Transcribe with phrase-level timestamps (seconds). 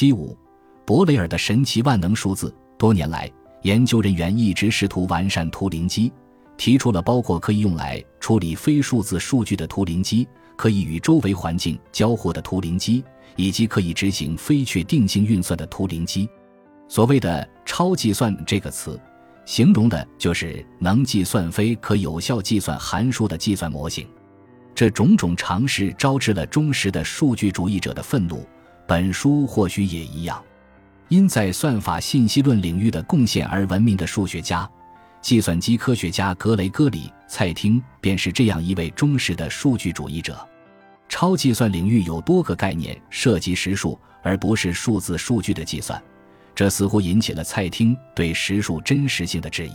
[0.00, 0.34] 七五，
[0.86, 2.50] 伯雷尔的神奇万能数字。
[2.78, 3.30] 多年来，
[3.64, 6.10] 研究人员一直试图完善图灵机，
[6.56, 10.26] 提出了包括可以用来处理非数字数据的图灵机，
[10.56, 13.04] 可以与周围环境交互的图灵机，
[13.36, 16.26] 以及可以执行非确定性运算的图灵机。
[16.88, 18.98] 所谓的“超计算”这个词，
[19.44, 24.08] 形容的就是能计算非可有效计算函数的计算模型。
[24.74, 28.46] 这种种尝试招致了忠实的数据主义者的愤怒。
[28.90, 30.42] 本书或许也一样。
[31.10, 34.68] 因在算法信息论领域的贡献而闻名的数学家、
[35.22, 40.44] 计算机科学家格雷戈里·蔡汀便是这样一位忠实的数据主义者。
[41.08, 46.02] 超计算领域有多个概念涉及实数而不是数字数据的计算，
[46.52, 49.74] 这似乎引起了蔡汀对实数真实性的质疑。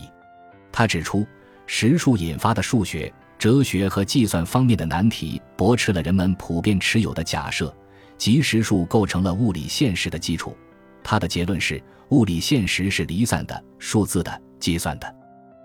[0.70, 1.26] 他指出，
[1.66, 7.74] 实数引发的数学、哲学和计算方面的难题驳斥了人们普遍持有的假设，
[8.18, 10.56] 即实数构成了物理现实的基础。
[11.02, 15.14] 他的结论是，物理现实是离散的、数字的、计算的。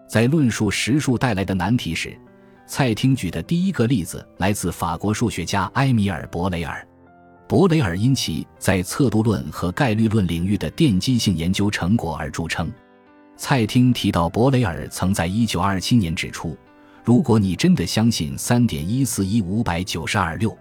[0.07, 2.17] 在论述实数带来的难题时，
[2.67, 6.85] 蔡汀举的第一个例子来自法国数学家埃米尔·伯雷尔。
[7.47, 12.71] 伯雷尔因其在测度论和概率论领域的奠基性研究成果而著称。
[13.35, 16.55] 蔡汀提到，伯雷尔曾在1927年指出，
[17.03, 20.55] 如果你真的相信3.1415992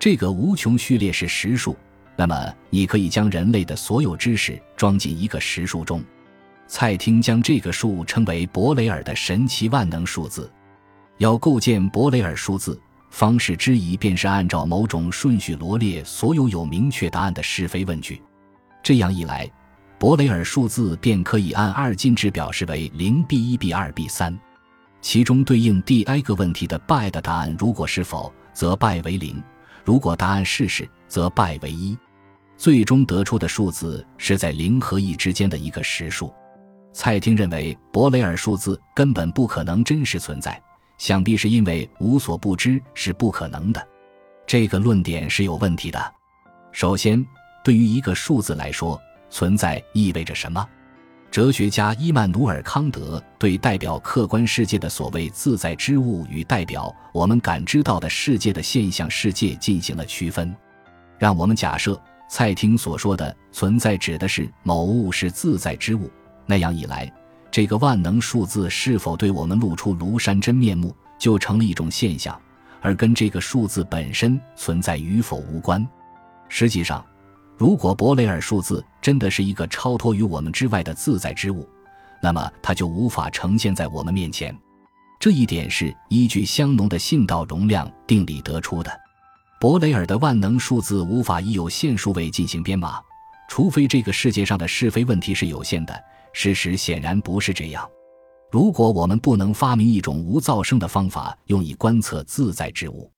[0.00, 1.76] 这个无穷序列是实数。
[2.16, 6.02] 那么，你可以将人类的所有知识装进一个实数中。
[6.66, 10.50] 蔡汀将这个数称为博雷尔的神奇万能数字。
[11.18, 18.22] 要构建博雷尔数字，方式之一便是按照某种顺序罗列所有有明确答案的是非问句。
[18.82, 19.50] 这样一来，
[19.98, 24.38] 博雷尔数字便可以按二进制表示为零 b 一 b 二 b 三，
[25.02, 29.36] 其中对应第 i 个问题的 by 的答案如果是否，则 by 为零；
[29.84, 31.96] 如果答案是是，则 by 为一。
[32.56, 36.32] 最终得出的数字是在零和一之间的一个实数。
[36.92, 40.60] 蔡汀认为伯雷尔数字根本不可能真实存在，
[40.98, 43.88] 想必是因为无所不知是不可能的。
[44.46, 46.14] 这个论点是有问题的。
[46.72, 47.24] 首先，
[47.64, 50.68] 对于一个数字来说，存在意味着什么？
[51.30, 60.54] 哲学家伊曼努尔·康德对代表客观世界的所谓自在之物与代表我们感知到的世界的现象世界进行了区分。
[61.18, 62.00] 让我们假设。
[62.32, 66.08] 蔡汀所说的存在指的是某物是自在之物，
[66.46, 67.12] 那样一来，
[67.50, 72.40] 这个万能数字是否对我们露出庐山真面目，就成了一种现象，
[72.80, 75.84] 而跟这个数字本身存在与否无关。
[76.48, 77.04] 实际上，
[77.60, 81.68] 如果伯雷尔数字真的是一个超脱于我们之外的自在之物，
[82.22, 84.58] 那么它就无法呈现在我们面前。
[85.20, 88.90] 这一点是依据香农的信道容量定理得出的。
[89.60, 92.98] 伯雷尔的万能数字无法以有限数位进行编码，
[93.46, 95.94] 除非这个世界上的是非问题是有限的。
[96.32, 97.86] 事实显然不是这样。
[98.50, 103.12] 如果我们不能发明一种无噪声的方法用以观测自在之物，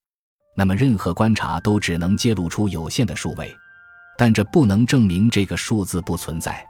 [0.57, 3.49] 那么任何观察都只能揭露出有限的数位。
[4.23, 6.65] 但这不能证明这个数字不存在。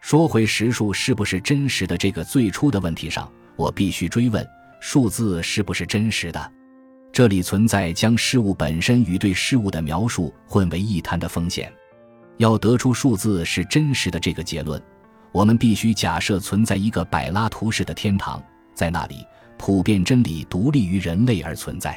[0.00, 4.44] 说回实数是不是真实的这个最初的问题上，我必须追问：
[4.80, 6.52] 数字是不是真实的？
[7.12, 11.72] 这里存在将事物本身与对事物的描述混为一谈的风险。
[12.38, 14.82] 要得出数字是真实的这个结论，
[15.30, 18.42] 我们必须假设存在一个柏拉图式的天堂，
[18.74, 19.24] 在那里，
[19.56, 21.96] 普遍真理独立于人类而存在。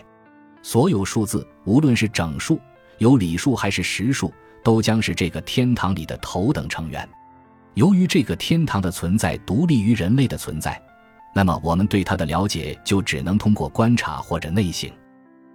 [0.61, 2.61] 所有数字，无论是整数、
[3.00, 4.31] 有理数还是实数，
[4.63, 7.07] 都将是这个天堂里的头等成员。
[7.75, 10.81] 由于这个天堂的存在独立于人类的存在，
[11.33, 14.89] 那么我们对它的了解就只能通过观察或者内省。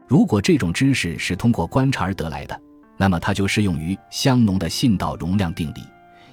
[0.07, 2.59] 如果这种知识是通过观察而得来的，
[2.97, 5.83] 那么它就适用于香农的信道容量定理，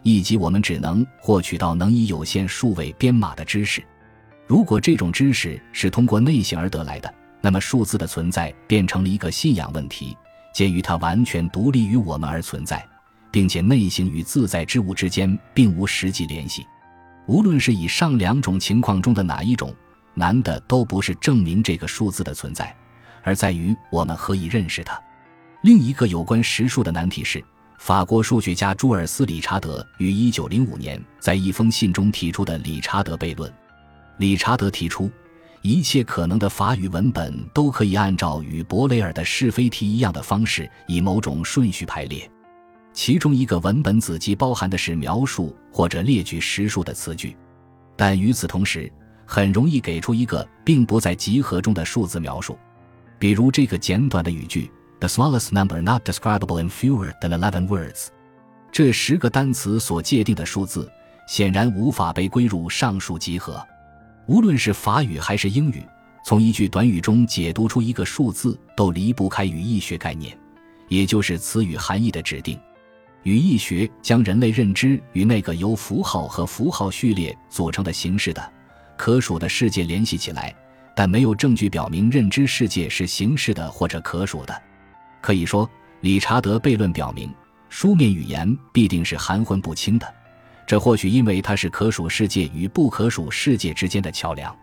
[0.02, 3.84] 以及我们只能获取到能以有限数位编码的知识。
[4.48, 10.16] 如果这种知识是通过内省而得来的，那么数字的存在变成了一个信仰问题。
[10.54, 12.88] 鉴于它完全独立于我们而存在，
[13.32, 16.66] 并且内省与自在之物之间并无实际联系，
[17.26, 19.74] 无论是以上两种情况中的哪一种，
[20.14, 22.74] 难的都不是证明这个数字的存在。
[23.24, 25.02] 而在于我们何以认识它。
[25.64, 27.44] 另一个有关实数的难题是，
[27.80, 33.52] 法国数学家朱尔斯·理查德于1905年在一封信中提出的理查德悖论。
[34.18, 35.10] 理查德提出，
[35.64, 42.30] 一切可能的法语文本都可以按照与博雷尔的是非题一样的方式，以某种顺序排列。
[42.92, 47.38] 其中一个文本子集包含的是描述或者列举实数的词句，
[47.96, 48.92] 但与此同时，
[49.26, 52.60] 很容易给出一个并不在集合中的数字描述。
[53.18, 54.70] 比如这个简短的语句
[55.00, 58.08] ：“The smallest number not describable in fewer than eleven words。”
[58.70, 60.92] 这十个单词所界定的数字，
[61.26, 63.66] 显然无法被归入上述集合。
[64.26, 65.84] 无论是法语还是英语，
[66.26, 70.38] 从一句短语中解读出一个数字，都离不开语义学概念，
[70.88, 72.58] 也就是词语含义的指定。
[73.24, 78.52] 语义学将人类认知与那个由符号和符号序列组成的形式的
[78.98, 80.54] 可数的世界联系起来，
[80.96, 84.62] 但没有证据表明认知世界是形式的或者可数的。
[85.22, 85.70] 可以说，
[86.02, 87.34] 理查德悖论表明。
[87.70, 90.14] 书面语言必定是含混不清的，
[90.66, 94.56] 这或许因为它是可数世界与不可数世界之间的桥梁。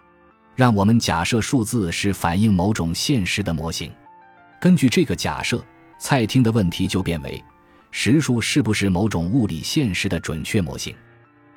[0.57, 3.91] 让我们假设数字是反映某种现实的模型。
[4.61, 5.65] 根据这个假设，
[5.99, 7.43] 蔡听的问题就变为：
[7.91, 10.95] 实数是不是某种物理现实的准确模型？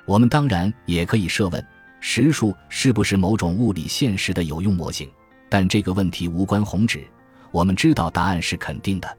[0.06, 1.66] 我们当然也可以设问：
[2.00, 5.10] 实数是不是某种物理现实的有用模型？
[5.50, 7.04] 但这个问题无关宏旨，
[7.50, 9.18] 我们知道答案是肯定的。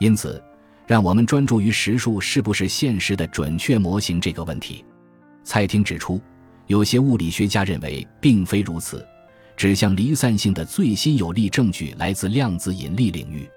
[0.00, 0.42] 因此。
[0.86, 4.84] 让我们专注于实数是不是现实的准确模型这个问题。
[5.42, 6.20] 蔡廷指出，
[6.66, 9.04] 有些物理学家认为并非如此，
[9.56, 13.48] 指向离散性的最新有力证据来自量子引力领域，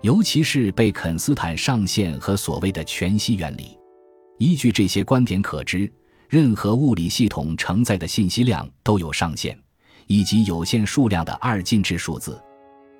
[0.00, 3.78] 尤其是贝肯斯坦上限和所谓的全息原理。
[4.38, 5.90] 依据这些观点可知，
[6.28, 9.58] 任何物理系统承载的信息量都有上限，
[10.06, 12.42] 以及有限数量的二进制数字。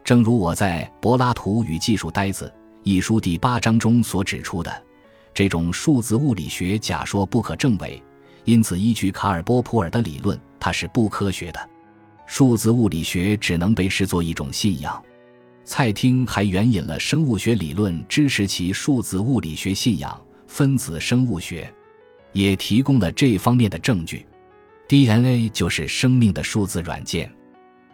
[0.05, 2.53] 正如我在《柏拉图与技术呆子》。
[2.84, 4.82] 一书第八章中所指出的，
[5.32, 8.02] 这种数字物理学假说不可证伪，
[8.44, 11.70] 因此依据卡尔波普尔的理论，它是不科学的。
[12.26, 15.00] 数字物理学只能被视作一种信仰。
[15.64, 21.73] 蔡汀还援引了生物学理论支持其数字物理学信仰，分子生物学
[22.32, 24.26] 也提供了这方面的证据。
[24.88, 27.32] DNA 就是生命的数字软件，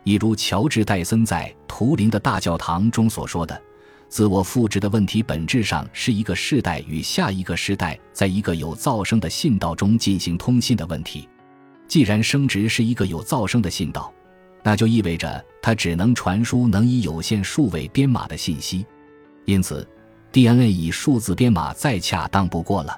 [0.02, 3.62] 一如乔治戴森在图灵的大教堂中所说的。
[4.08, 11.28] 自我复制的问题本质上是一个世代与下一个时代在一个有噪声的信道中进行通信的问题。
[11.86, 14.12] 既然生殖是一个有噪声的信道，
[14.62, 18.84] 那就意味着它只能传输能以有限数位编码的信息。
[19.44, 19.86] 因此
[20.32, 22.96] ，DNA 以数字编码再恰当不过了，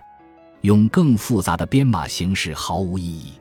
[0.62, 3.32] 用更复杂的编码形式毫无意义。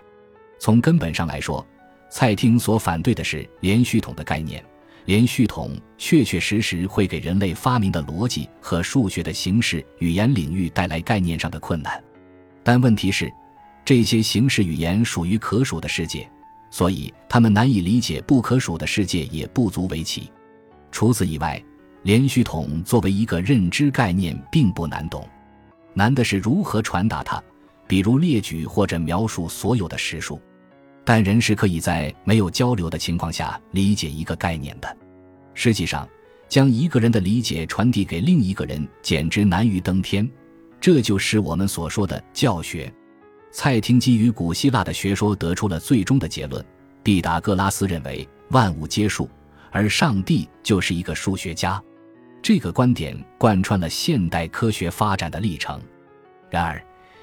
[0.60, 1.66] 从根本上来说，
[2.12, 4.64] 蔡汀所反对的是连续统的概念。
[5.10, 12.00] 连续统确确实实会给人类发明的逻辑和数学的形式语言领域带来概念上的困难，
[12.62, 13.28] 但问题是，
[13.84, 16.30] 这些形式语言属于可数的世界，
[16.70, 20.32] 所以他们难以理解不可数的世界也不足为奇。
[20.92, 21.60] 除此以外，
[22.04, 25.28] 连续统作为一个认知概念并不难懂，
[25.96, 27.44] 难的是如何传达它，
[27.88, 30.40] 比如列举或者描述所有的实数。
[31.10, 34.98] 但人是可以在没有交流的情况下理解一个概念的。
[35.56, 36.08] 实际上，
[36.48, 40.30] 将一个人的理解传递给另一个人，简直难于登天。
[40.80, 42.94] 这就是我们所说的教学。
[43.50, 46.64] 蔡廷基于古希腊的学说得出了最终的结论：
[47.02, 49.28] 毕达哥拉斯认为万物皆数，
[49.72, 51.82] 而上帝就是一个数学家。
[52.40, 55.82] 这个观点贯穿了现代科学发展的历程。
[56.52, 56.80] 然而，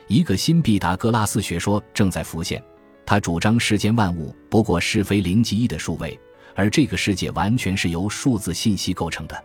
[0.08, 2.60] 一个新毕达哥拉斯学说正在浮现。
[3.06, 6.18] 他主张世间万物不过是非零即一的数位，
[6.56, 9.44] 而这个世界完全是由数字信息构成的。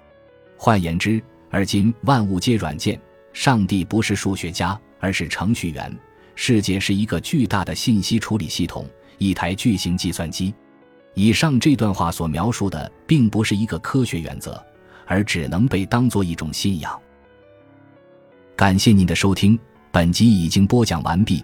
[0.57, 1.21] 换言之，
[1.51, 2.99] 而今万物皆软件，
[3.33, 5.95] 上帝不是数学家，而是程序员。
[6.33, 8.87] 世界是一个巨大的信息处理系统，
[9.19, 10.51] 一台巨型计算机。
[11.13, 14.59] 以上这段话所描述的，并不是一个科学原则，
[15.05, 16.99] 而只能被当做一种信仰。
[18.55, 19.59] 感谢您的收听，
[19.91, 21.43] 本集已经播讲完毕。